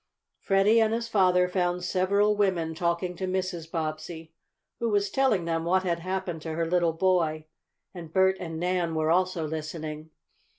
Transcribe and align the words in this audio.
Freddie 0.39 0.81
and 0.81 0.95
his 0.95 1.07
father 1.07 1.47
found 1.47 1.83
several 1.83 2.35
women 2.35 2.73
talking 2.73 3.15
to 3.15 3.27
Mrs. 3.27 3.69
Bobbsey, 3.69 4.33
who 4.79 4.89
was 4.89 5.11
telling 5.11 5.45
them 5.45 5.63
what 5.63 5.83
had 5.83 5.99
happened 5.99 6.41
to 6.41 6.53
her 6.53 6.65
little 6.65 6.93
boy, 6.93 7.45
and 7.93 8.11
Bert 8.11 8.35
and 8.39 8.59
Nan 8.59 8.95
were 8.95 9.11
also 9.11 9.45
listening. 9.47 10.09